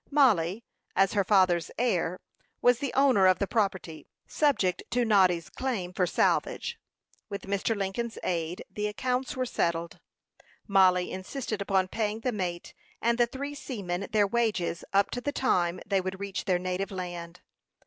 [0.09, 0.63] Mollie,
[0.95, 2.19] as her father's heir,
[2.59, 6.79] was the owner of the property, subject to Noddy's claim for salvage.
[7.29, 7.75] With Mr.
[7.77, 9.99] Lincoln's aid the accounts were settled.
[10.67, 15.31] Mollie insisted upon paying the mate and the three seamen their wages up to the
[15.31, 17.41] time they would reach their native land.